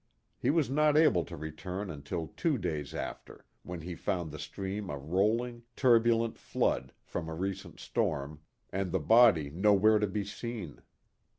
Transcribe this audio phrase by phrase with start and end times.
[0.39, 4.89] He was not able to return until two days after, when he found the stream
[4.89, 8.41] a rolling, turbulent flood, from a recent storm,
[8.71, 10.81] and the body nowhere to be seen.